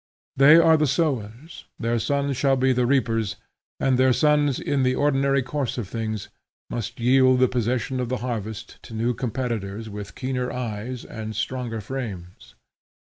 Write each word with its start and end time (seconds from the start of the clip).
They 0.35 0.55
are 0.55 0.77
the 0.77 0.87
sowers, 0.87 1.65
their 1.77 1.99
sons 1.99 2.35
shall 2.35 2.55
be 2.55 2.73
the 2.73 2.87
reapers, 2.87 3.35
and 3.79 3.99
their 3.99 4.13
sons, 4.13 4.59
in 4.59 4.81
the 4.81 4.95
ordinary 4.95 5.43
course 5.43 5.77
of 5.77 5.87
things, 5.87 6.29
must 6.71 6.99
yield 6.99 7.37
the 7.39 7.47
possession 7.47 7.99
of 7.99 8.09
the 8.09 8.17
harvest 8.25 8.81
to 8.81 8.95
new 8.95 9.13
competitors 9.13 9.91
with 9.91 10.15
keener 10.15 10.51
eyes 10.51 11.05
and 11.05 11.35
stronger 11.35 11.81
frames. 11.81 12.55